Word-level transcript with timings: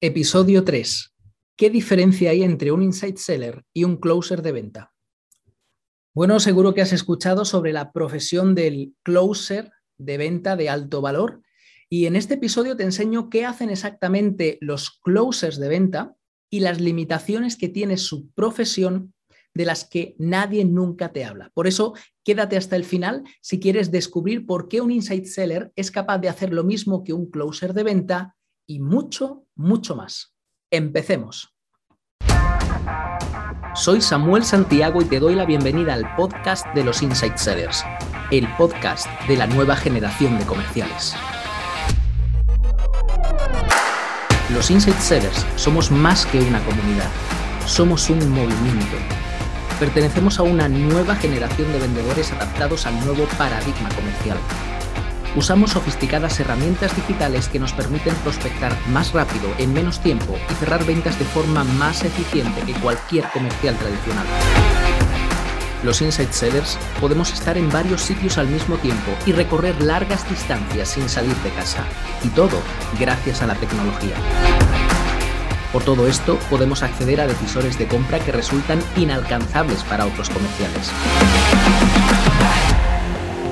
Episodio 0.00 0.62
3. 0.62 1.12
¿Qué 1.56 1.70
diferencia 1.70 2.30
hay 2.30 2.44
entre 2.44 2.70
un 2.70 2.84
inside 2.84 3.16
seller 3.16 3.64
y 3.74 3.82
un 3.82 3.96
closer 3.96 4.42
de 4.42 4.52
venta? 4.52 4.94
Bueno, 6.14 6.38
seguro 6.38 6.72
que 6.72 6.82
has 6.82 6.92
escuchado 6.92 7.44
sobre 7.44 7.72
la 7.72 7.90
profesión 7.90 8.54
del 8.54 8.94
closer 9.02 9.72
de 9.96 10.16
venta 10.16 10.54
de 10.54 10.68
alto 10.68 11.00
valor 11.00 11.42
y 11.88 12.06
en 12.06 12.14
este 12.14 12.34
episodio 12.34 12.76
te 12.76 12.84
enseño 12.84 13.28
qué 13.28 13.44
hacen 13.44 13.70
exactamente 13.70 14.58
los 14.60 15.00
closers 15.02 15.58
de 15.58 15.68
venta 15.68 16.14
y 16.48 16.60
las 16.60 16.80
limitaciones 16.80 17.56
que 17.56 17.68
tiene 17.68 17.96
su 17.96 18.30
profesión 18.30 19.14
de 19.52 19.64
las 19.64 19.84
que 19.84 20.14
nadie 20.16 20.64
nunca 20.64 21.12
te 21.12 21.24
habla. 21.24 21.50
Por 21.54 21.66
eso, 21.66 21.94
quédate 22.22 22.56
hasta 22.56 22.76
el 22.76 22.84
final 22.84 23.24
si 23.40 23.58
quieres 23.58 23.90
descubrir 23.90 24.46
por 24.46 24.68
qué 24.68 24.80
un 24.80 24.92
inside 24.92 25.26
seller 25.26 25.72
es 25.74 25.90
capaz 25.90 26.18
de 26.18 26.28
hacer 26.28 26.52
lo 26.54 26.62
mismo 26.62 27.02
que 27.02 27.14
un 27.14 27.28
closer 27.28 27.74
de 27.74 27.82
venta 27.82 28.36
y 28.68 28.80
mucho, 28.80 29.46
mucho 29.56 29.96
más. 29.96 30.34
Empecemos. 30.70 31.54
Soy 33.74 34.02
Samuel 34.02 34.44
Santiago 34.44 35.00
y 35.00 35.06
te 35.06 35.18
doy 35.18 35.34
la 35.34 35.46
bienvenida 35.46 35.94
al 35.94 36.14
podcast 36.16 36.66
de 36.74 36.84
los 36.84 37.02
Inside 37.02 37.38
Sellers, 37.38 37.82
el 38.30 38.46
podcast 38.56 39.08
de 39.26 39.36
la 39.36 39.46
nueva 39.46 39.74
generación 39.74 40.38
de 40.38 40.44
comerciales. 40.44 41.14
Los 44.52 44.70
Inside 44.70 45.00
Sellers 45.00 45.46
somos 45.56 45.90
más 45.90 46.26
que 46.26 46.38
una 46.40 46.62
comunidad, 46.64 47.10
somos 47.66 48.10
un 48.10 48.18
movimiento. 48.30 48.96
Pertenecemos 49.80 50.38
a 50.38 50.42
una 50.42 50.68
nueva 50.68 51.14
generación 51.16 51.72
de 51.72 51.78
vendedores 51.78 52.32
adaptados 52.32 52.84
al 52.84 53.02
nuevo 53.04 53.24
paradigma 53.38 53.88
comercial 53.94 54.36
Usamos 55.36 55.72
sofisticadas 55.72 56.40
herramientas 56.40 56.94
digitales 56.96 57.48
que 57.48 57.58
nos 57.58 57.72
permiten 57.72 58.14
prospectar 58.16 58.76
más 58.88 59.12
rápido, 59.12 59.52
en 59.58 59.72
menos 59.72 60.00
tiempo 60.00 60.36
y 60.50 60.54
cerrar 60.54 60.84
ventas 60.84 61.18
de 61.18 61.24
forma 61.26 61.64
más 61.64 62.02
eficiente 62.02 62.60
que 62.62 62.72
cualquier 62.80 63.24
comercial 63.30 63.76
tradicional. 63.76 64.26
Los 65.84 66.02
Inside 66.02 66.32
Sellers 66.32 66.76
podemos 67.00 67.32
estar 67.32 67.56
en 67.56 67.70
varios 67.70 68.02
sitios 68.02 68.36
al 68.36 68.48
mismo 68.48 68.76
tiempo 68.78 69.12
y 69.26 69.32
recorrer 69.32 69.80
largas 69.80 70.28
distancias 70.28 70.88
sin 70.88 71.08
salir 71.08 71.36
de 71.36 71.50
casa. 71.50 71.84
Y 72.24 72.28
todo 72.28 72.58
gracias 72.98 73.42
a 73.42 73.46
la 73.46 73.54
tecnología. 73.54 74.16
Por 75.72 75.84
todo 75.84 76.08
esto, 76.08 76.38
podemos 76.50 76.82
acceder 76.82 77.20
a 77.20 77.26
decisores 77.26 77.78
de 77.78 77.86
compra 77.86 78.18
que 78.18 78.32
resultan 78.32 78.80
inalcanzables 78.96 79.84
para 79.84 80.06
otros 80.06 80.30
comerciales. 80.30 80.90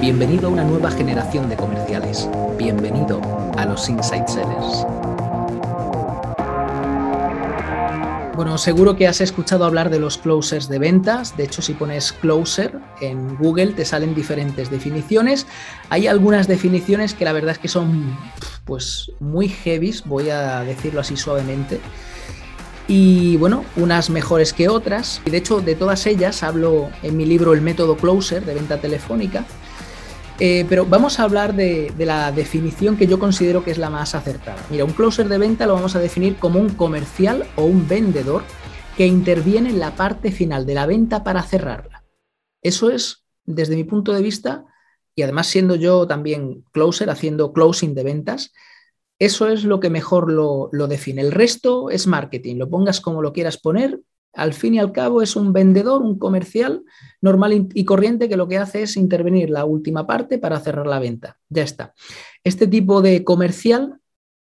Bienvenido 0.00 0.48
a 0.48 0.50
una 0.50 0.62
nueva 0.62 0.90
generación 0.90 1.48
de 1.48 1.56
comerciales. 1.56 2.28
Bienvenido 2.58 3.18
a 3.56 3.64
los 3.64 3.88
Inside 3.88 4.28
Sellers. 4.28 4.86
Bueno, 8.36 8.58
seguro 8.58 8.94
que 8.94 9.08
has 9.08 9.22
escuchado 9.22 9.64
hablar 9.64 9.88
de 9.88 9.98
los 9.98 10.18
closers 10.18 10.68
de 10.68 10.78
ventas. 10.78 11.34
De 11.38 11.44
hecho, 11.44 11.62
si 11.62 11.72
pones 11.72 12.12
closer 12.12 12.78
en 13.00 13.36
Google 13.36 13.68
te 13.68 13.86
salen 13.86 14.14
diferentes 14.14 14.70
definiciones. 14.70 15.46
Hay 15.88 16.06
algunas 16.08 16.46
definiciones 16.46 17.14
que 17.14 17.24
la 17.24 17.32
verdad 17.32 17.52
es 17.52 17.58
que 17.58 17.68
son 17.68 18.18
pues 18.66 19.10
muy 19.18 19.48
heavies, 19.48 20.04
voy 20.04 20.28
a 20.28 20.60
decirlo 20.60 21.00
así 21.00 21.16
suavemente. 21.16 21.80
Y 22.86 23.38
bueno, 23.38 23.64
unas 23.76 24.10
mejores 24.10 24.52
que 24.52 24.68
otras. 24.68 25.22
Y 25.24 25.30
de 25.30 25.38
hecho, 25.38 25.62
de 25.62 25.74
todas 25.74 26.06
ellas 26.06 26.42
hablo 26.42 26.90
en 27.02 27.16
mi 27.16 27.24
libro 27.24 27.54
El 27.54 27.62
método 27.62 27.96
closer 27.96 28.44
de 28.44 28.54
venta 28.54 28.78
telefónica 28.78 29.46
eh, 30.38 30.66
pero 30.68 30.84
vamos 30.84 31.18
a 31.18 31.22
hablar 31.22 31.54
de, 31.54 31.92
la 31.98 32.30
definición 32.30 32.96
que 32.96 33.06
yo 33.06 33.18
considero 33.18 33.64
que 33.64 33.70
es 33.70 33.78
la 33.78 33.88
más 33.88 34.14
acertada. 34.14 34.62
Mira, 34.70 34.84
un 34.84 34.92
closer 34.92 35.28
de 35.28 35.38
venta 35.38 35.66
lo 35.66 35.74
vamos 35.74 35.96
a 35.96 36.00
definir 36.00 36.36
como 36.36 36.60
un 36.60 36.70
comercial 36.70 37.46
o 37.56 37.64
un 37.64 37.88
vendedor 37.88 38.42
que 38.96 39.06
interviene 39.06 39.70
en 39.70 39.78
la 39.78 39.96
parte 39.96 40.30
final 40.30 40.66
de 40.66 40.74
la 40.74 40.86
venta 40.86 41.24
para 41.24 41.42
cerrarla. 41.42 42.04
Eso 42.62 42.90
es, 42.90 43.24
desde 43.44 43.76
mi 43.76 43.84
punto 43.84 44.12
de 44.12 44.22
vista, 44.22 44.66
y 45.14 45.22
además 45.22 45.46
siendo 45.46 45.74
yo 45.74 46.06
también 46.06 46.64
closer, 46.72 47.08
haciendo 47.08 47.52
closing 47.52 47.94
de 47.94 48.04
ventas, 48.04 48.52
eso 49.18 49.48
es 49.48 49.64
lo 49.64 49.80
que 49.80 49.88
mejor 49.88 50.30
lo 50.30 50.86
define. 50.88 51.22
El 51.22 51.32
resto 51.32 51.88
es 51.88 52.06
marketing, 52.06 52.56
lo 52.56 52.68
pongas 52.68 53.00
como 53.00 53.22
lo 53.22 53.32
quieras 53.32 53.56
poner, 53.56 54.00
al 54.36 54.52
fin 54.52 54.74
y 54.74 54.78
al 54.78 54.92
cabo 54.92 55.22
es 55.22 55.34
un 55.34 55.52
vendedor, 55.52 56.02
un 56.02 56.18
comercial 56.18 56.84
normal 57.20 57.68
y 57.72 57.84
corriente 57.84 58.28
que 58.28 58.36
lo 58.36 58.46
que 58.46 58.58
hace 58.58 58.82
es 58.82 58.96
intervenir 58.96 59.50
la 59.50 59.64
última 59.64 60.06
parte 60.06 60.38
para 60.38 60.60
cerrar 60.60 60.86
la 60.86 61.00
venta. 61.00 61.38
Ya 61.48 61.62
está. 61.62 61.94
Este 62.44 62.66
tipo 62.66 63.02
de 63.02 63.24
comercial 63.24 63.98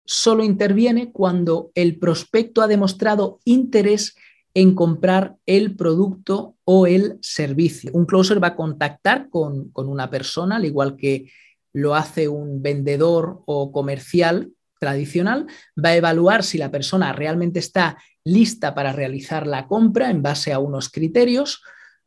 solo 0.03 0.43
interviene 0.43 1.11
cuando 1.11 1.71
el 1.75 1.97
prospecto 1.99 2.61
ha 2.61 2.67
demostrado 2.67 3.39
interés 3.45 4.15
en 4.53 4.73
comprar 4.73 5.35
el 5.45 5.75
producto 5.75 6.55
o 6.63 6.87
el 6.87 7.17
servicio. 7.21 7.91
Un 7.93 8.05
closer 8.05 8.41
va 8.43 8.49
a 8.49 8.55
contactar 8.55 9.29
con, 9.29 9.69
con 9.69 9.87
una 9.87 10.09
persona, 10.09 10.55
al 10.55 10.65
igual 10.65 10.95
que 10.95 11.29
lo 11.73 11.93
hace 11.93 12.27
un 12.27 12.61
vendedor 12.61 13.41
o 13.45 13.71
comercial 13.71 14.51
tradicional, 14.85 15.47
va 15.83 15.89
a 15.89 15.95
evaluar 15.95 16.43
si 16.43 16.57
la 16.57 16.69
persona 16.69 17.11
realmente 17.11 17.59
está 17.59 17.97
lista 18.23 18.75
para 18.75 18.93
realizar 18.93 19.47
la 19.47 19.67
compra 19.67 20.11
en 20.11 20.21
base 20.21 20.53
a 20.53 20.59
unos 20.59 20.89
criterios, 20.89 21.61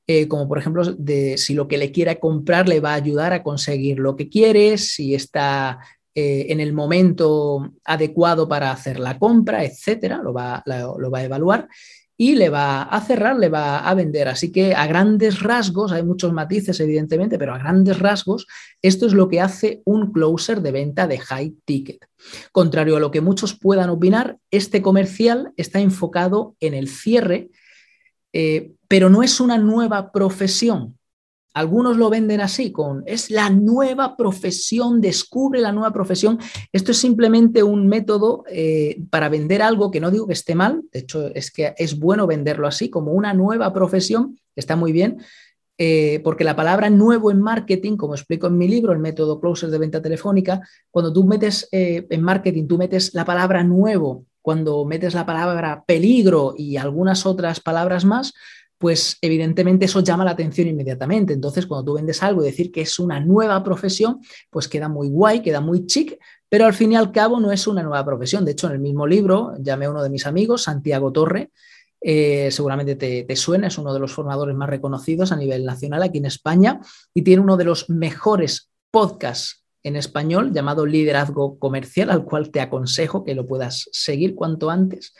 eh, 0.06 0.28
como 0.28 0.46
por 0.48 0.58
ejemplo 0.58 0.84
de 0.94 1.36
si 1.38 1.54
lo 1.54 1.66
que 1.66 1.78
le 1.78 1.90
quiera 1.90 2.14
comprar 2.16 2.68
le 2.68 2.80
va 2.80 2.92
a 2.92 3.00
ayudar 3.02 3.32
a 3.32 3.42
conseguir 3.42 3.98
lo 3.98 4.14
que 4.14 4.28
quiere, 4.28 4.78
si 4.78 5.14
está 5.14 5.80
eh, 6.14 6.46
en 6.50 6.60
el 6.60 6.72
momento 6.72 7.72
adecuado 7.84 8.48
para 8.48 8.70
hacer 8.70 9.00
la 9.00 9.18
compra, 9.18 9.64
etcétera, 9.64 10.20
lo 10.22 10.32
va, 10.32 10.62
lo 10.66 11.10
va 11.10 11.18
a 11.18 11.24
evaluar 11.24 11.68
y 12.20 12.34
le 12.34 12.48
va 12.48 12.82
a 12.82 13.00
cerrar, 13.00 13.38
le 13.38 13.48
va 13.48 13.78
a 13.78 13.94
vender. 13.94 14.26
Así 14.26 14.50
que 14.50 14.74
a 14.74 14.88
grandes 14.88 15.40
rasgos, 15.40 15.92
hay 15.92 16.02
muchos 16.02 16.32
matices 16.32 16.80
evidentemente, 16.80 17.38
pero 17.38 17.54
a 17.54 17.58
grandes 17.58 18.00
rasgos, 18.00 18.48
esto 18.82 19.06
es 19.06 19.12
lo 19.12 19.28
que 19.28 19.40
hace 19.40 19.82
un 19.84 20.12
closer 20.12 20.60
de 20.60 20.72
venta 20.72 21.06
de 21.06 21.18
high 21.18 21.54
ticket. 21.64 22.04
Contrario 22.50 22.96
a 22.96 23.00
lo 23.00 23.12
que 23.12 23.20
muchos 23.20 23.56
puedan 23.56 23.88
opinar, 23.88 24.36
este 24.50 24.82
comercial 24.82 25.52
está 25.56 25.78
enfocado 25.78 26.56
en 26.58 26.74
el 26.74 26.88
cierre, 26.88 27.50
eh, 28.32 28.72
pero 28.88 29.10
no 29.10 29.22
es 29.22 29.38
una 29.38 29.56
nueva 29.56 30.10
profesión. 30.10 30.97
Algunos 31.54 31.96
lo 31.96 32.10
venden 32.10 32.40
así, 32.40 32.70
con 32.70 33.02
es 33.06 33.30
la 33.30 33.50
nueva 33.50 34.16
profesión, 34.16 35.00
descubre 35.00 35.60
la 35.60 35.72
nueva 35.72 35.92
profesión. 35.92 36.38
Esto 36.72 36.92
es 36.92 36.98
simplemente 36.98 37.62
un 37.62 37.88
método 37.88 38.44
eh, 38.50 39.02
para 39.10 39.28
vender 39.28 39.62
algo 39.62 39.90
que 39.90 40.00
no 40.00 40.10
digo 40.10 40.26
que 40.26 40.34
esté 40.34 40.54
mal, 40.54 40.82
de 40.92 41.00
hecho 41.00 41.28
es 41.34 41.50
que 41.50 41.74
es 41.76 41.98
bueno 41.98 42.26
venderlo 42.26 42.66
así, 42.66 42.90
como 42.90 43.12
una 43.12 43.34
nueva 43.34 43.72
profesión, 43.72 44.38
está 44.54 44.76
muy 44.76 44.92
bien, 44.92 45.18
eh, 45.80 46.20
porque 46.24 46.42
la 46.42 46.56
palabra 46.56 46.90
nuevo 46.90 47.30
en 47.30 47.40
marketing, 47.40 47.96
como 47.96 48.14
explico 48.14 48.48
en 48.48 48.58
mi 48.58 48.66
libro, 48.66 48.92
el 48.92 48.98
método 48.98 49.40
Closer 49.40 49.70
de 49.70 49.78
venta 49.78 50.02
telefónica, 50.02 50.60
cuando 50.90 51.12
tú 51.12 51.24
metes 51.24 51.68
eh, 51.70 52.04
en 52.10 52.22
marketing, 52.22 52.66
tú 52.66 52.76
metes 52.78 53.14
la 53.14 53.24
palabra 53.24 53.62
nuevo, 53.62 54.26
cuando 54.42 54.84
metes 54.84 55.14
la 55.14 55.24
palabra 55.24 55.84
peligro 55.86 56.54
y 56.56 56.78
algunas 56.78 57.26
otras 57.26 57.60
palabras 57.60 58.04
más, 58.04 58.34
pues 58.78 59.18
evidentemente 59.20 59.86
eso 59.86 60.00
llama 60.00 60.24
la 60.24 60.30
atención 60.30 60.68
inmediatamente. 60.68 61.32
Entonces, 61.32 61.66
cuando 61.66 61.84
tú 61.84 61.94
vendes 61.94 62.22
algo 62.22 62.42
y 62.42 62.46
decir 62.46 62.70
que 62.70 62.82
es 62.82 62.98
una 62.98 63.20
nueva 63.20 63.62
profesión, 63.62 64.20
pues 64.50 64.68
queda 64.68 64.88
muy 64.88 65.08
guay, 65.08 65.42
queda 65.42 65.60
muy 65.60 65.84
chic, 65.86 66.18
pero 66.48 66.64
al 66.64 66.74
fin 66.74 66.92
y 66.92 66.96
al 66.96 67.12
cabo 67.12 67.40
no 67.40 67.52
es 67.52 67.66
una 67.66 67.82
nueva 67.82 68.04
profesión. 68.04 68.44
De 68.44 68.52
hecho, 68.52 68.68
en 68.68 68.74
el 68.74 68.78
mismo 68.78 69.06
libro 69.06 69.54
llamé 69.58 69.86
a 69.86 69.90
uno 69.90 70.02
de 70.02 70.10
mis 70.10 70.26
amigos, 70.26 70.62
Santiago 70.62 71.12
Torre, 71.12 71.50
eh, 72.00 72.50
seguramente 72.52 72.94
te, 72.94 73.24
te, 73.24 73.36
suena, 73.36 73.66
es 73.66 73.76
uno 73.76 73.92
de 73.92 73.98
los 73.98 74.12
formadores 74.12 74.54
más 74.54 74.68
reconocidos 74.68 75.32
a 75.32 75.36
nivel 75.36 75.64
nacional 75.64 76.04
aquí 76.04 76.18
en 76.18 76.26
España 76.26 76.80
y 77.12 77.22
tiene 77.22 77.42
uno 77.42 77.56
de 77.56 77.64
los 77.64 77.90
mejores 77.90 78.70
podcasts 78.92 79.64
en 79.88 79.96
español 79.96 80.52
llamado 80.52 80.86
Liderazgo 80.86 81.58
Comercial, 81.58 82.10
al 82.10 82.24
cual 82.24 82.50
te 82.50 82.60
aconsejo 82.60 83.24
que 83.24 83.34
lo 83.34 83.46
puedas 83.46 83.88
seguir 83.92 84.34
cuanto 84.34 84.70
antes. 84.70 85.14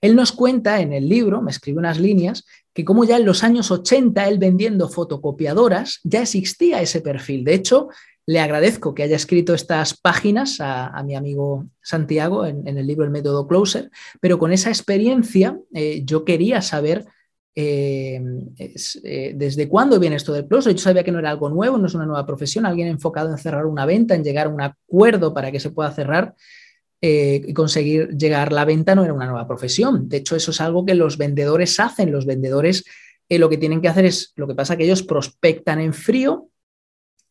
Él 0.00 0.16
nos 0.16 0.32
cuenta 0.32 0.80
en 0.80 0.92
el 0.92 1.08
libro, 1.08 1.42
me 1.42 1.50
escribe 1.50 1.78
unas 1.78 2.00
líneas, 2.00 2.44
que 2.74 2.84
como 2.84 3.04
ya 3.04 3.16
en 3.16 3.24
los 3.24 3.44
años 3.44 3.70
80 3.70 4.28
él 4.28 4.38
vendiendo 4.38 4.88
fotocopiadoras, 4.88 6.00
ya 6.04 6.22
existía 6.22 6.82
ese 6.82 7.00
perfil. 7.00 7.44
De 7.44 7.54
hecho, 7.54 7.88
le 8.26 8.40
agradezco 8.40 8.94
que 8.94 9.04
haya 9.04 9.16
escrito 9.16 9.54
estas 9.54 9.96
páginas 9.96 10.56
a, 10.60 11.02
mi 11.04 11.14
amigo 11.14 11.66
Santiago 11.80 12.44
en, 12.44 12.66
el 12.66 12.86
libro 12.86 13.04
El 13.04 13.12
método 13.12 13.46
Closer, 13.46 13.90
pero 14.20 14.38
con 14.38 14.52
esa 14.52 14.68
experiencia 14.68 15.58
eh, 15.72 16.02
yo 16.04 16.24
quería 16.24 16.60
saber 16.60 17.06
eh, 17.58 18.20
eh, 18.58 19.32
desde 19.34 19.66
cuándo 19.66 19.98
viene 19.98 20.16
esto 20.16 20.34
del 20.34 20.46
closer. 20.46 20.74
Yo 20.74 20.78
sabía 20.78 21.02
que 21.02 21.10
no 21.10 21.18
era 21.18 21.30
algo 21.30 21.48
nuevo, 21.48 21.78
no 21.78 21.86
es 21.86 21.94
una 21.94 22.04
nueva 22.04 22.26
profesión, 22.26 22.66
alguien 22.66 22.88
enfocado 22.88 23.30
en 23.30 23.38
cerrar 23.38 23.64
una 23.64 23.86
venta, 23.86 24.14
en 24.14 24.22
llegar 24.22 24.46
a 24.46 24.50
un 24.50 24.60
acuerdo 24.60 25.32
para 25.32 25.50
que 25.50 25.58
se 25.58 25.70
pueda 25.70 25.90
cerrar 25.90 26.34
eh, 27.00 27.42
y 27.46 27.54
conseguir 27.54 28.10
llegar 28.10 28.52
la 28.52 28.66
venta 28.66 28.94
no 28.94 29.04
era 29.04 29.14
una 29.14 29.24
nueva 29.24 29.48
profesión. 29.48 30.06
De 30.06 30.18
hecho, 30.18 30.36
eso 30.36 30.50
es 30.50 30.60
algo 30.60 30.84
que 30.84 30.94
los 30.94 31.16
vendedores 31.16 31.80
hacen. 31.80 32.12
Los 32.12 32.26
vendedores 32.26 32.84
lo 33.30 33.48
que 33.48 33.56
tienen 33.56 33.80
que 33.80 33.88
hacer 33.88 34.04
es, 34.04 34.34
lo 34.36 34.46
que 34.46 34.54
pasa 34.54 34.76
que 34.76 34.84
ellos 34.84 35.02
prospectan 35.02 35.80
en 35.80 35.94
frío, 35.94 36.50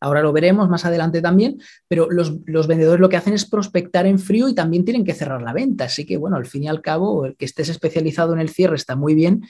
Ahora 0.01 0.21
lo 0.21 0.33
veremos 0.33 0.69
más 0.69 0.85
adelante 0.85 1.21
también, 1.21 1.59
pero 1.87 2.07
los, 2.11 2.67
vendedores 2.67 2.99
lo 2.99 3.09
que 3.09 3.17
hacen 3.17 3.33
es 3.33 3.49
prospectar 3.49 4.05
en 4.05 4.19
frío 4.19 4.49
y 4.49 4.53
también 4.53 4.83
tienen 4.83 5.05
que 5.05 5.13
cerrar 5.13 5.41
la 5.41 5.53
venta. 5.53 5.85
Así 5.85 6.05
que, 6.05 6.17
bueno, 6.17 6.35
al 6.35 6.45
fin 6.45 6.63
y 6.63 6.67
al 6.67 6.81
cabo, 6.81 7.25
el 7.25 7.35
que 7.35 7.45
estés 7.45 7.69
especializado 7.69 8.33
en 8.33 8.39
el 8.39 8.49
cierre 8.49 8.75
está 8.75 8.95
muy 8.95 9.15
bien, 9.15 9.43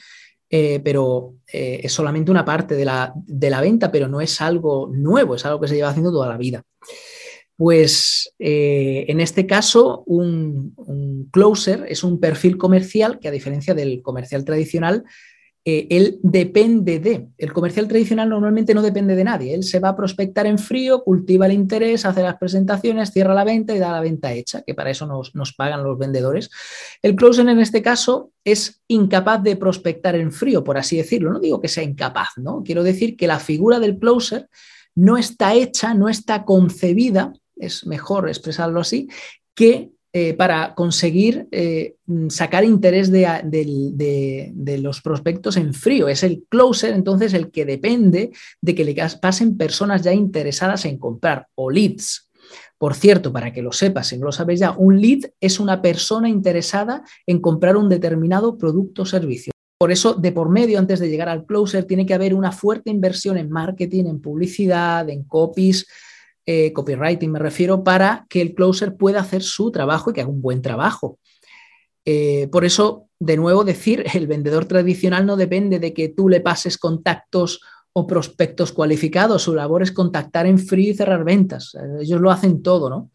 eh, 0.49 0.79
pero 0.83 1.35
eh, 1.51 1.81
es 1.83 1.93
solamente 1.93 2.31
una 2.31 2.45
parte 2.45 2.75
de 2.75 2.85
la, 2.85 3.13
de 3.15 3.49
la, 3.49 3.61
venta, 3.61 3.91
pero 3.91 4.07
no 4.07 4.21
es 4.21 4.41
algo 4.41 4.89
nuevo, 4.93 5.35
es 5.35 5.45
algo 5.45 5.59
que 5.59 5.67
se 5.67 5.75
lleva 5.75 5.89
haciendo 5.89 6.11
toda 6.11 6.29
la 6.29 6.37
vida. 6.37 6.63
Pues 7.57 8.33
eh, 8.37 9.05
en 9.07 9.21
este 9.21 9.47
caso, 9.47 10.03
un, 10.05 10.73
un, 10.75 11.29
closer 11.31 11.85
es 11.87 12.03
un 12.03 12.19
perfil 12.19 12.57
comercial 12.57 13.19
que 13.19 13.29
a 13.29 13.31
diferencia 13.31 13.73
del 13.73 14.01
comercial 14.01 14.43
tradicional, 14.43 15.03
eh, 15.67 15.87
él 15.89 16.19
depende 16.21 16.99
de. 16.99 17.27
El 17.39 17.51
comercial 17.51 17.87
tradicional 17.87 18.29
normalmente 18.29 18.75
no 18.75 18.83
depende 18.83 19.15
de 19.15 19.23
nadie. 19.23 19.55
Él 19.55 19.63
se 19.63 19.79
va 19.79 19.89
a 19.89 19.95
prospectar 19.95 20.45
en 20.45 20.59
frío, 20.59 21.03
cultiva 21.03 21.47
el 21.47 21.53
interés, 21.53 22.05
hace 22.05 22.21
las 22.21 22.37
presentaciones, 22.37 23.11
cierra 23.11 23.33
la 23.33 23.43
venta 23.43 23.75
y 23.75 23.79
da 23.79 23.91
la 23.91 23.99
venta 23.99 24.31
hecha, 24.31 24.61
que 24.61 24.75
para 24.75 24.91
eso 24.91 25.07
nos, 25.07 25.33
nos 25.33 25.53
pagan 25.53 25.83
los 25.83 25.97
vendedores. 25.97 26.51
El 27.01 27.15
closer 27.15 27.49
en 27.49 27.59
este 27.59 27.81
caso 27.81 28.29
es 28.43 28.83
incapaz 28.87 29.41
de 29.41 29.55
prospectar 29.55 30.15
en 30.15 30.31
frío, 30.31 30.63
por 30.63 30.77
así 30.77 30.97
decirlo. 30.97 31.33
No 31.33 31.39
digo 31.39 31.59
que 31.59 31.67
sea 31.67 31.83
incapaz, 31.83 32.37
¿no? 32.37 32.61
Quiero 32.63 32.83
decir 32.83 33.17
que 33.17 33.25
la 33.25 33.39
figura 33.39 33.79
del 33.79 33.97
closer 33.97 34.47
no 34.93 35.17
está 35.17 35.55
hecha, 35.55 35.95
no 35.95 36.09
está 36.09 36.45
concebida, 36.45 37.33
es 37.55 37.87
mejor 37.87 38.29
expresarlo 38.29 38.81
así, 38.81 39.09
que 39.55 39.94
eh, 40.17 40.33
para 40.33 40.73
conseguir 40.75 41.49
eh, 41.51 41.97
sacar 42.29 42.63
interés 42.63 43.11
de, 43.11 44.79
los 44.81 45.01
prospectos 45.01 45.57
en 45.57 45.73
frío. 45.73 46.07
Es 46.07 46.23
el 46.23 46.45
closer, 46.47 46.93
entonces, 46.93 47.33
el 47.33 47.51
que 47.51 47.65
depende 47.65 48.31
de 48.61 48.75
que 48.75 48.85
le 48.85 48.95
pasen 49.21 49.57
personas 49.57 50.03
ya 50.03 50.13
interesadas 50.13 50.85
en 50.85 50.99
comprar 50.99 51.47
o 51.55 51.69
leads. 51.69 52.29
Por 52.77 52.93
cierto, 52.93 53.33
para 53.33 53.51
que 53.51 53.61
lo 53.61 53.73
sepas, 53.73 54.07
si 54.07 54.17
no 54.17 54.27
lo 54.27 54.31
sabes 54.31 54.61
ya, 54.61 54.71
un 54.71 55.01
lead 55.01 55.31
es 55.41 55.59
una 55.59 55.81
persona 55.81 56.29
interesada 56.29 57.03
en 57.27 57.41
comprar 57.41 57.75
un 57.75 57.89
determinado 57.89 58.57
producto 58.57 59.01
o 59.01 59.05
servicio. 59.05 59.51
Por 59.77 59.91
eso, 59.91 60.13
de 60.13 60.31
por 60.31 60.47
medio, 60.47 60.79
antes 60.79 61.01
de 61.01 61.09
llegar 61.09 61.27
al 61.27 61.45
closer, 61.45 61.83
tiene 61.83 62.05
que 62.05 62.13
haber 62.13 62.33
una 62.33 62.53
fuerte 62.53 62.89
inversión 62.89 63.37
en 63.37 63.49
marketing, 63.49 64.05
en 64.05 64.21
publicidad, 64.21 65.09
en 65.09 65.25
copies, 65.25 65.85
eh, 66.45 66.73
copywriting 66.73 67.31
me 67.31 67.39
refiero, 67.39 67.83
para 67.83 68.25
que 68.29 68.41
el 68.41 68.53
closer 68.53 68.95
pueda 68.95 69.21
hacer 69.21 69.41
su 69.41 69.71
trabajo 69.71 70.09
y 70.09 70.13
que 70.13 70.21
haga 70.21 70.29
un 70.29 70.41
buen 70.41 70.61
trabajo. 70.61 71.19
Eh, 72.05 72.47
por 72.51 72.65
eso, 72.65 73.07
de 73.19 73.37
nuevo, 73.37 73.63
decir, 73.63 74.05
el 74.13 74.27
vendedor 74.27 74.65
tradicional 74.65 75.25
no 75.25 75.37
depende 75.37 75.79
de 75.79 75.93
que 75.93 76.09
tú 76.09 76.29
le 76.29 76.41
pases 76.41 76.77
contactos 76.77 77.61
o 77.93 78.05
prospectos 78.05 78.73
cualificados, 78.73 79.43
su 79.43 79.55
labor 79.55 79.81
es 79.81 79.91
contactar 79.93 80.45
en 80.47 80.59
frío 80.59 80.91
y 80.91 80.95
cerrar 80.95 81.23
ventas. 81.23 81.77
Ellos 82.01 82.19
lo 82.19 82.29
hacen 82.29 82.61
todo, 82.61 82.89
¿no? 82.89 83.09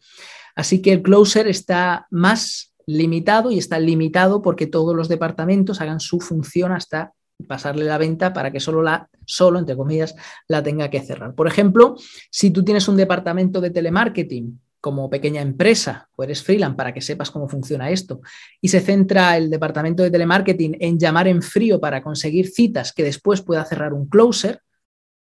Así 0.55 0.81
que 0.81 0.91
el 0.91 1.03
closer 1.03 1.47
está 1.47 2.07
más 2.09 2.73
limitado 2.87 3.51
y 3.51 3.59
está 3.59 3.79
limitado 3.79 4.41
porque 4.41 4.65
todos 4.65 4.95
los 4.95 5.07
departamentos 5.07 5.81
hagan 5.81 5.99
su 5.99 6.19
función 6.19 6.71
hasta 6.71 7.13
pasarle 7.47 7.85
la 7.85 7.97
venta 7.97 8.33
para 8.33 8.51
que 8.51 8.59
solo 8.59 8.81
la, 8.81 9.09
solo, 9.25 9.59
entre 9.59 9.75
comillas, 9.75 10.15
la 10.47 10.63
tenga 10.63 10.89
que 10.89 11.01
cerrar. 11.01 11.33
Por 11.35 11.47
ejemplo, 11.47 11.95
si 12.29 12.51
tú 12.51 12.63
tienes 12.63 12.87
un 12.87 12.97
departamento 12.97 13.61
de 13.61 13.69
telemarketing 13.69 14.59
como 14.81 15.09
pequeña 15.09 15.41
empresa 15.41 16.09
o 16.15 16.23
eres 16.23 16.43
freelance 16.43 16.75
para 16.75 16.93
que 16.93 17.01
sepas 17.01 17.29
cómo 17.29 17.47
funciona 17.47 17.91
esto 17.91 18.21
y 18.59 18.67
se 18.67 18.81
centra 18.81 19.37
el 19.37 19.49
departamento 19.49 20.01
de 20.01 20.09
telemarketing 20.09 20.75
en 20.79 20.97
llamar 20.97 21.27
en 21.27 21.41
frío 21.41 21.79
para 21.79 22.01
conseguir 22.01 22.49
citas 22.49 22.91
que 22.91 23.03
después 23.03 23.41
pueda 23.41 23.63
cerrar 23.63 23.93
un 23.93 24.09
closer 24.09 24.59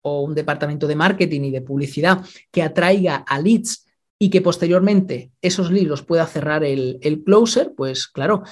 o 0.03 0.23
un 0.23 0.35
departamento 0.35 0.87
de 0.87 0.95
marketing 0.95 1.41
y 1.41 1.51
de 1.51 1.63
publicidad 1.63 2.25
que 2.53 2.63
atraiga 2.63 3.17
a 3.17 3.41
leads 3.41 3.87
y 4.19 4.31
que 4.31 4.43
posteriormente 4.43 5.33
esos 5.41 5.71
leads 5.71 5.89
los 5.89 6.03
pueda 6.03 6.27
cerrar 6.27 6.63
el, 6.63 7.23
closer, 7.25 7.73
pues 7.77 8.07
claro, 8.07 8.43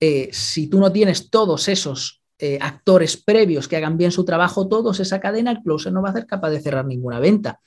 eh, 0.00 0.30
si 0.32 0.68
tú 0.68 0.80
no 0.80 0.90
tienes 0.90 1.30
todos 1.30 1.68
esos 1.68 2.23
eh, 2.38 2.58
actores 2.60 3.16
previos 3.16 3.68
que 3.68 3.76
hagan 3.76 3.96
bien 3.96 4.10
su 4.10 4.24
trabajo, 4.24 4.68
todos 4.68 5.00
esa 5.00 5.20
cadena, 5.20 5.52
el 5.52 5.62
closer 5.62 5.92
no 5.92 6.02
va 6.02 6.10
a 6.10 6.14
ser 6.14 6.26
capaz 6.26 6.50
de 6.50 6.60
cerrar 6.60 6.84
ninguna 6.84 7.20
venta. 7.20 7.60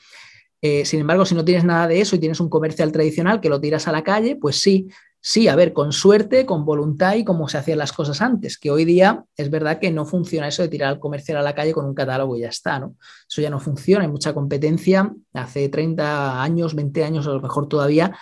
Eh, 0.62 0.86
sin 0.86 1.00
embargo, 1.00 1.26
si 1.26 1.36
no 1.36 1.46
tienes 1.46 1.64
nada 1.64 1.88
de 1.88 2.02
eso 2.02 2.16
y 2.16 2.20
tienes 2.20 2.40
un 2.40 2.50
comercial 2.50 2.92
tradicional 2.92 3.40
que 3.40 3.50
lo 3.50 3.62
tiras 3.62 3.88
a 3.88 3.92
la 3.92 4.04
calle, 4.04 4.36
pues 4.36 4.60
sí, 4.60 4.88
sí, 5.22 5.48
a 5.48 5.56
ver, 5.56 5.72
con 5.72 5.94
suerte, 5.94 6.46
con 6.46 6.66
voluntad 6.66 7.16
y 7.16 7.24
como 7.24 7.48
se 7.48 7.58
hacían 7.58 7.78
las 7.78 7.94
cosas 7.94 8.22
antes, 8.22 8.58
que 8.58 8.72
hoy 8.72 8.84
día 8.84 9.24
es 9.36 9.50
verdad 9.50 9.80
que 9.80 9.92
no 9.92 10.06
funciona 10.06 10.48
eso 10.48 10.64
de 10.64 10.70
tirar 10.70 10.90
al 10.90 11.00
comercial 11.00 11.38
a 11.38 11.42
la 11.42 11.54
calle 11.54 11.74
con 11.74 11.86
un 11.86 11.94
catálogo 11.94 12.36
y 12.36 12.42
ya 12.42 12.50
está, 12.50 12.80
¿no? 12.80 12.96
Eso 13.30 13.42
ya 13.42 13.50
no 13.50 13.60
funciona, 13.60 14.04
hay 14.04 14.12
mucha 14.12 14.34
competencia, 14.34 15.14
hace 15.34 15.70
30 15.70 16.42
años, 16.42 16.76
20 16.76 17.04
años 17.04 17.28
a 17.28 17.32
lo 17.32 17.42
mejor 17.42 17.68
todavía, 17.68 18.18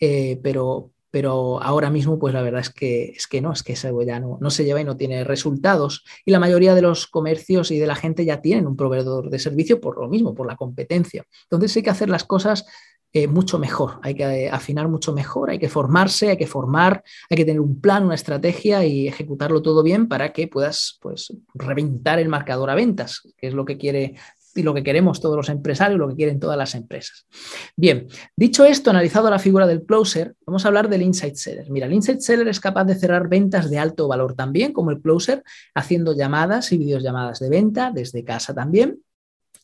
eh, 0.00 0.40
pero, 0.42 0.90
pero 1.14 1.62
ahora 1.62 1.90
mismo 1.90 2.18
pues 2.18 2.34
la 2.34 2.42
verdad 2.42 2.60
es 2.60 2.70
que, 2.70 3.04
es 3.04 3.28
que 3.28 3.40
no, 3.40 3.52
es 3.52 3.62
que 3.62 3.74
ese 3.74 3.92
ya 4.04 4.18
no, 4.18 4.50
se 4.50 4.64
lleva 4.64 4.80
y 4.80 4.84
no 4.84 4.96
tiene 4.96 5.22
resultados. 5.22 6.02
Y 6.24 6.32
la 6.32 6.40
mayoría 6.40 6.74
de 6.74 6.82
los 6.82 7.06
comercios 7.06 7.70
y 7.70 7.78
de 7.78 7.86
la 7.86 7.94
gente 7.94 8.24
ya 8.24 8.40
tienen 8.40 8.66
un 8.66 8.74
proveedor 8.74 9.30
de 9.30 9.38
servicio 9.38 9.80
por 9.80 9.96
lo 10.00 10.08
mismo, 10.08 10.34
por 10.34 10.48
la 10.48 10.56
competencia. 10.56 11.24
Entonces 11.44 11.76
hay 11.76 11.84
que 11.84 11.90
hacer 11.90 12.10
las 12.10 12.24
cosas 12.24 12.66
eh, 13.12 13.28
mucho 13.28 13.60
mejor, 13.60 14.00
hay 14.02 14.16
que 14.16 14.50
afinar 14.50 14.88
mucho 14.88 15.12
mejor, 15.12 15.50
hay 15.50 15.60
que 15.60 15.68
formarse, 15.68 16.30
hay 16.30 16.36
que 16.36 16.48
formar, 16.48 17.04
hay 17.30 17.36
que 17.36 17.44
tener 17.44 17.60
un 17.60 17.80
plan, 17.80 18.06
una 18.06 18.16
estrategia 18.16 18.84
y 18.84 19.06
ejecutarlo 19.06 19.62
todo 19.62 19.84
bien 19.84 20.08
para 20.08 20.32
que 20.32 20.48
puedas 20.48 20.98
pues, 21.00 21.32
reventar 21.54 22.18
el 22.18 22.28
marcador 22.28 22.70
a 22.70 22.74
ventas, 22.74 23.22
que 23.36 23.46
es 23.46 23.54
lo 23.54 23.64
que 23.64 23.78
quiere 23.78 24.16
y 24.54 24.62
lo 24.62 24.74
que 24.74 24.82
queremos 24.82 25.20
todos 25.20 25.36
los 25.36 25.48
empresarios, 25.48 25.98
lo 25.98 26.08
que 26.08 26.16
quieren 26.16 26.40
todas 26.40 26.56
las 26.56 26.74
empresas. 26.74 27.26
Bien, 27.76 28.06
dicho 28.36 28.64
esto, 28.64 28.90
analizado 28.90 29.30
la 29.30 29.38
figura 29.38 29.66
del 29.66 29.84
closer, 29.84 30.34
vamos 30.46 30.64
a 30.64 30.68
hablar 30.68 30.88
del 30.88 31.02
insight 31.02 31.36
seller. 31.36 31.70
Mira, 31.70 31.86
el 31.86 31.92
insight 31.92 32.20
seller 32.20 32.48
es 32.48 32.60
capaz 32.60 32.84
de 32.84 32.94
cerrar 32.94 33.28
ventas 33.28 33.70
de 33.70 33.78
alto 33.78 34.08
valor 34.08 34.34
también, 34.34 34.72
como 34.72 34.90
el 34.90 35.00
closer, 35.00 35.42
haciendo 35.74 36.14
llamadas 36.14 36.72
y 36.72 36.78
videollamadas 36.78 37.38
de 37.38 37.48
venta 37.48 37.90
desde 37.92 38.24
casa 38.24 38.54
también. 38.54 39.00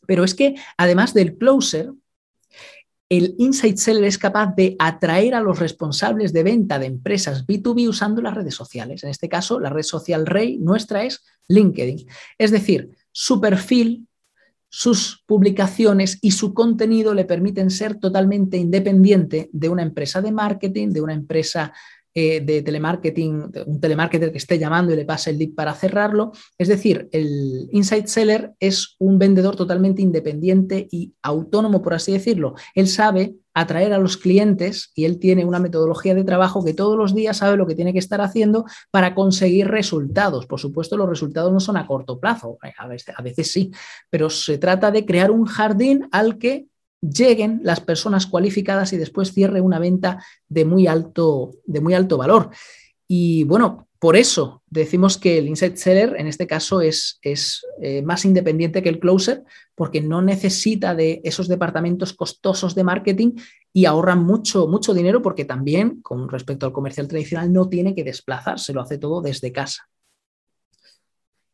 Pero 0.06 0.25
es 0.25 0.34
que 0.34 0.56
además 0.76 1.14
del 1.14 1.36
closer, 1.36 1.93
el 3.10 3.34
Insight 3.38 3.76
Seller 3.76 4.04
es 4.04 4.19
capaz 4.19 4.54
de 4.54 4.76
atraer 4.78 5.34
a 5.34 5.40
los 5.40 5.58
responsables 5.58 6.32
de 6.32 6.44
venta 6.44 6.78
de 6.78 6.86
empresas 6.86 7.44
B2B 7.44 7.88
usando 7.88 8.22
las 8.22 8.34
redes 8.34 8.54
sociales. 8.54 9.02
En 9.02 9.10
este 9.10 9.28
caso, 9.28 9.58
la 9.58 9.69
red 9.69 9.82
social 9.82 10.26
rey 10.26 10.58
nuestra 10.58 11.02
es 11.02 11.25
LinkedIn. 11.48 12.06
Es 12.38 12.52
decir, 12.52 12.96
su 13.10 13.40
perfil 13.40 14.06
sus 14.70 15.22
publicaciones 15.26 16.19
y 16.22 16.31
su 16.31 16.55
contenido 16.55 17.12
le 17.12 17.25
permiten 17.25 17.70
ser 17.70 17.96
totalmente 17.96 18.56
independiente 18.56 19.50
de 19.52 19.69
una 19.69 19.82
empresa 19.82 20.22
de 20.22 20.32
marketing, 20.32 20.90
de 20.90 21.00
una 21.02 21.12
empresa 21.12 21.72
eh, 22.12 22.40
de 22.40 22.62
telemarketing, 22.62 23.52
un 23.67 23.81
telemarketer 23.81 24.32
que 24.32 24.38
esté 24.38 24.58
llamando 24.58 24.93
y 24.93 24.96
le 24.96 25.05
pase 25.05 25.31
el 25.31 25.39
lead 25.39 25.55
para 25.55 25.74
cerrarlo. 25.74 26.32
Es 26.58 26.67
decir, 26.67 27.08
el 27.12 27.69
Insight 27.70 28.06
Seller 28.06 28.53
es 28.58 28.96
un 28.98 29.17
vendedor 29.19 29.55
totalmente 29.55 30.03
independiente 30.03 30.89
y 30.91 31.12
autónomo, 31.22 31.82
por 31.82 31.94
así 31.94 32.12
decirlo. 32.12 32.55
Él 32.74 32.89
sabe 32.89 33.34
atraer 33.60 33.93
a 33.93 33.98
los 33.98 34.17
clientes 34.17 34.90
y 34.94 35.05
él 35.05 35.19
tiene 35.19 35.44
una 35.44 35.58
metodología 35.58 36.14
de 36.14 36.24
trabajo 36.24 36.64
que 36.64 36.74
todos 36.74 36.96
los 36.96 37.14
días 37.14 37.38
sabe 37.38 37.56
lo 37.56 37.67
que 37.67 37.74
tiene 37.74 37.93
que 37.93 37.98
estar 37.98 38.20
haciendo 38.20 38.64
para 38.90 39.14
conseguir 39.14 39.69
resultados. 39.69 40.46
Por 40.46 40.60
supuesto, 40.60 40.96
los 40.96 41.08
resultados 41.08 41.52
no 41.52 41.60
son 41.60 41.76
a 41.76 41.86
corto 41.86 42.19
plazo, 42.19 42.58
a 42.79 42.86
veces, 42.86 43.14
a 43.17 43.22
veces 43.22 43.52
sí, 43.52 43.70
pero 44.08 44.31
se 44.31 44.58
trata 44.58 44.90
de 44.90 45.05
crear 45.05 45.31
un 45.31 45.44
jardín 45.44 46.08
al 46.12 46.38
que 46.38 46.67
lleguen 47.00 47.60
las 47.62 47.81
personas 47.81 48.26
cualificadas 48.26 48.93
y 48.93 48.96
después 48.96 49.32
cierre 49.32 49.60
una 49.60 49.79
venta 49.79 50.24
de 50.48 50.64
muy 50.64 50.86
alto, 50.86 51.52
de 51.64 51.81
muy 51.81 51.94
alto 51.94 52.19
valor. 52.19 52.50
Y 53.08 53.44
bueno, 53.44 53.88
por 54.00 54.16
eso 54.16 54.62
decimos 54.66 55.19
que 55.19 55.36
el 55.36 55.46
Insight 55.46 55.76
Seller 55.76 56.16
en 56.19 56.26
este 56.26 56.46
caso 56.46 56.80
es, 56.80 57.19
es 57.20 57.66
eh, 57.82 58.00
más 58.00 58.24
independiente 58.24 58.82
que 58.82 58.88
el 58.88 58.98
Closer 58.98 59.44
porque 59.74 60.00
no 60.00 60.22
necesita 60.22 60.94
de 60.94 61.20
esos 61.22 61.48
departamentos 61.48 62.14
costosos 62.14 62.74
de 62.74 62.82
marketing 62.82 63.32
y 63.74 63.84
ahorra 63.84 64.16
mucho, 64.16 64.66
mucho 64.69 64.94
dinero 64.94 65.20
porque 65.20 65.44
también, 65.44 66.00
con 66.00 66.30
respecto 66.30 66.64
al 66.64 66.72
comercial 66.72 67.08
tradicional, 67.08 67.52
no 67.52 67.69
tiene 67.69 67.94
que 67.94 68.02
desplazarse, 68.02 68.72
lo 68.72 68.80
hace 68.80 68.96
todo 68.96 69.20
desde 69.20 69.52
casa. 69.52 69.86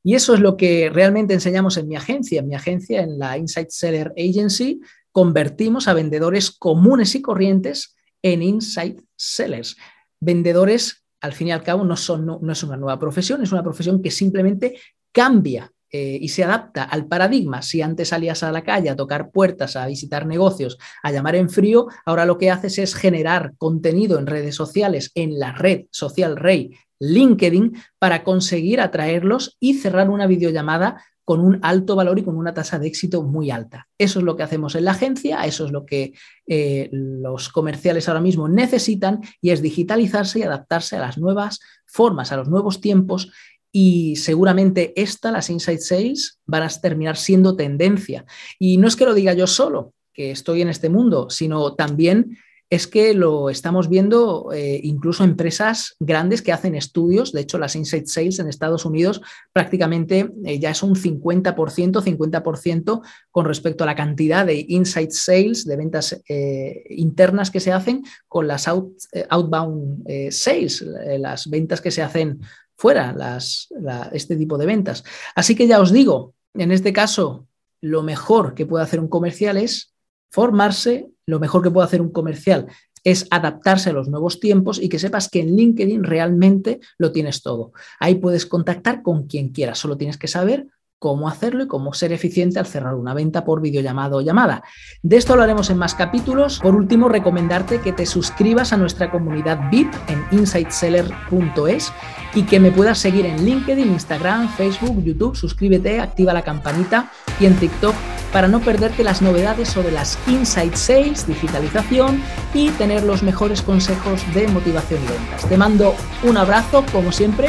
Y 0.05 0.15
eso 0.15 0.33
es 0.35 0.39
lo 0.39 0.57
que 0.57 0.89
realmente 0.89 1.35
enseñamos 1.35 1.77
en 1.79 1.89
mi 1.89 1.97
agencia, 1.97 2.39
en 2.39 2.47
mi 2.47 2.55
agencia, 2.55 3.03
en 3.03 3.19
la 3.19 3.39
Insight 3.39 3.71
Seller 3.71 4.13
Agency, 4.17 4.81
convertimos 5.11 5.89
a 5.89 5.95
vendedores 5.95 6.53
comunes 6.53 7.17
y 7.17 7.23
corrientes 7.23 7.97
en 8.23 8.45
inside 8.45 9.03
sellers. 9.17 9.77
Vendedores, 10.21 11.06
al 11.21 11.33
fin 11.33 11.49
y 11.49 11.53
al 11.53 11.63
cabo, 11.63 11.85
no, 11.85 11.97
son, 11.97 12.27
no, 12.27 12.53
es 12.53 12.63
una 12.63 12.77
nueva 12.77 12.99
profesión, 12.99 13.43
es 13.43 13.53
una 13.53 13.63
profesión 13.63 14.03
que 14.03 14.11
simplemente 14.11 14.79
cambia 15.13 15.71
eh, 15.91 16.19
y 16.21 16.29
se 16.29 16.45
adapta 16.45 16.85
al 16.85 17.07
paradigma. 17.07 17.63
Si 17.63 17.81
antes 17.81 18.09
salías 18.09 18.43
a 18.43 18.53
la 18.53 18.63
calle 18.63 18.91
a 18.91 18.97
tocar 18.97 19.31
puertas, 19.31 19.77
a 19.77 19.87
visitar 19.87 20.27
negocios, 20.27 20.79
a 21.03 21.13
llamar 21.13 21.37
en 21.37 21.49
frío, 21.49 21.87
ahora 22.05 22.27
lo 22.27 22.39
que 22.39 22.51
haces 22.51 22.79
es 22.79 22.95
generar 22.95 23.55
contenido 23.57 24.19
en 24.19 24.27
redes 24.27 24.55
sociales, 24.55 25.11
en 25.15 25.39
la 25.39 25.53
red 25.53 25.87
social 25.91 26.37
Rey, 26.37 26.77
LinkedIn, 26.99 27.77
para 27.99 28.25
conseguir 28.25 28.81
atraerlos 28.81 29.57
y 29.61 29.75
cerrar 29.75 30.11
una 30.11 30.27
videollamada 30.27 31.03
con 31.27 31.41
un 31.41 31.59
alto 31.63 31.97
valor 31.97 32.21
y 32.21 32.23
con 32.23 32.37
una 32.37 32.55
tasa 32.55 32.79
de 32.79 32.87
éxito 32.87 33.25
muy 33.25 33.51
alta. 33.51 33.89
Eso 33.99 34.21
es 34.21 34.25
lo 34.25 34.37
que 34.37 34.45
hacemos 34.45 34.77
en 34.77 34.85
la 34.85 34.93
agencia, 34.93 35.45
eso 35.45 35.67
es 35.67 35.73
lo 35.73 35.85
que 35.85 36.13
eh, 36.47 36.89
los 36.93 37.49
comerciales 37.49 38.09
ahora 38.09 38.21
mismo 38.21 38.49
necesitan 38.49 39.21
y 39.41 39.51
es 39.51 39.61
digitalizarse 39.61 40.39
y 40.39 40.43
adaptarse 40.45 40.95
a 40.95 41.01
las 41.01 41.19
nuevas 41.19 41.59
formas, 41.85 42.31
a 42.31 42.37
los 42.37 42.49
nuevos 42.49 42.81
tiempos 42.81 43.33
y 43.73 44.15
seguramente 44.15 44.93
esta, 44.95 45.33
las 45.33 45.51
Inside 45.51 45.81
Sales, 45.81 46.39
van 46.47 46.63
a 46.63 46.69
terminar 46.69 47.17
siendo 47.17 47.57
tendencia. 47.57 48.25
Y 48.57 48.77
no 48.77 48.87
es 48.87 48.95
que 48.95 49.05
lo 49.05 49.13
diga 49.13 49.35
yo 49.35 49.49
solo, 49.49 49.95
que 50.13 50.31
estoy 50.31 50.63
en 50.63 50.69
este 50.69 50.91
mundo, 50.91 51.29
sino 51.29 51.75
también 51.75 52.39
es 52.69 52.87
que 52.87 53.15
lo 53.15 53.49
estamos 53.49 53.89
viendo 53.89 54.51
eh, 54.53 54.81
incluso 54.83 55.23
empresas 55.23 55.95
grandes 56.01 56.43
que 56.43 56.53
hacen 56.53 56.75
estudios. 56.75 57.33
De 57.33 57.43
hecho, 57.43 57.59
las 57.59 57.77
Inside 57.77 58.07
Sales 58.07 58.39
en 58.41 58.49
Estados 58.49 58.85
Unidos 58.85 59.21
prácticamente 59.53 60.33
eh, 60.45 60.59
ya 60.59 60.71
es 60.71 60.83
un 60.83 60.97
50%, 60.97 61.55
50% 61.55 63.03
con 63.31 63.45
respecto 63.45 63.85
a 63.85 63.87
la 63.87 63.95
cantidad 63.95 64.45
de 64.45 64.65
Inside 64.69 65.13
Sales, 65.13 65.65
de 65.65 65.77
ventas 65.77 66.21
eh, 66.29 66.85
internas 66.91 67.51
que 67.51 67.61
se 67.61 67.73
hacen 67.73 68.05
con 68.27 68.49
las 68.49 68.67
outbound 68.67 70.05
sales, 70.31 70.83
las 71.19 71.49
ventas 71.49 71.81
que 71.81 71.91
se 71.91 72.03
hacen 72.03 72.41
fuera, 72.77 73.13
las, 73.13 73.69
este 74.13 74.37
tipo 74.37 74.59
de 74.59 74.67
ventas. 74.67 75.05
Así 75.35 75.55
que 75.55 75.67
ya 75.67 75.81
os 75.81 75.93
digo, 75.93 76.35
en 76.55 76.73
este 76.73 76.93
caso, 76.93 77.47
lo 77.81 78.03
mejor 78.03 78.55
que 78.55 78.67
puede 78.67 78.85
hacer 78.85 79.01
un 79.01 79.09
comercial 79.09 79.57
es 79.57 79.95
formarse, 80.31 81.09
lo 81.27 81.41
mejor 81.41 81.63
que 81.63 81.71
puede 81.71 81.87
hacer 81.87 82.01
un 82.01 82.11
comercial 82.11 82.67
es 83.05 83.27
adaptarse 83.31 83.91
a 83.91 83.93
los 83.93 84.09
nuevos 84.09 84.41
tiempos 84.41 84.81
y 84.83 84.89
que 84.89 84.99
sepas 84.99 85.29
que 85.29 85.41
en 85.41 85.55
LinkedIn 85.55 86.03
realmente 86.03 86.81
lo 86.99 87.13
tienes 87.13 87.43
todo. 87.43 87.73
Ahí 88.01 88.17
puedes 88.17 88.47
contactar 88.47 89.03
con 89.03 89.27
quien 89.27 89.51
quieras, 89.51 89.79
solo 89.79 89.97
tienes 89.97 90.19
que 90.19 90.27
saber 90.27 90.67
cómo 90.99 91.29
hacerlo 91.29 91.65
y 91.65 91.67
cómo 91.69 91.93
ser 91.93 92.13
eficiente 92.13 92.59
al 92.59 92.67
cerrar 92.67 92.95
una 92.95 93.15
venta 93.15 93.45
por 93.45 93.61
videollamada 93.61 94.17
o 94.17 94.21
llamada. 94.21 94.63
De 95.03 95.17
esto 95.17 95.35
hablaremos 95.35 95.69
en 95.71 95.79
más 95.79 95.95
capítulos. 95.95 96.61
Por 96.61 96.75
último, 96.75 97.09
recomendarte 97.09 97.81
que 97.81 97.93
te 97.93 98.07
suscribas 98.07 98.73
a 98.73 98.77
nuestra 98.77 99.11
comunidad 99.11 99.71
VIP 99.71 99.93
en 100.09 100.25
insightseller.es 100.39 101.93
y 102.35 102.43
que 102.45 102.61
me 102.61 102.71
puedas 102.71 102.99
seguir 102.99 103.27
en 103.27 103.45
LinkedIn, 103.45 103.93
Instagram, 103.93 104.49
Facebook, 104.49 105.03
YouTube. 105.03 105.37
Suscríbete, 105.37 106.01
activa 106.01 106.33
la 106.33 106.43
campanita 106.43 107.11
y 107.41 107.47
en 107.47 107.57
TikTok 107.57 107.95
para 108.33 108.49
no 108.49 108.61
perderte 108.61 109.05
las 109.05 109.23
novedades 109.23 109.69
sobre 109.69 109.93
las 109.93 110.19
Insight 110.27 110.75
Sales, 110.75 111.27
digitalización 111.27 112.23
y 112.53 112.71
tener 112.71 113.05
los 113.05 113.23
mejores 113.23 113.63
consejos 113.63 114.23
de 114.35 114.49
motivación 114.49 115.01
y 115.05 115.07
ventas. 115.07 115.49
Te 115.49 115.57
mando 115.57 115.95
un 116.25 116.37
abrazo, 116.37 116.85
como 116.93 117.13
siempre, 117.13 117.49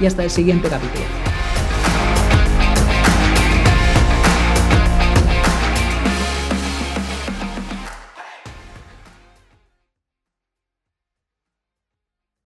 y 0.00 0.06
hasta 0.06 0.24
el 0.24 0.30
siguiente 0.30 0.68
capítulo. 0.68 1.33